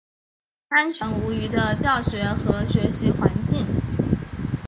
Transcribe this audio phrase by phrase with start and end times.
[0.69, 3.67] 安全无虞的教学和学习环境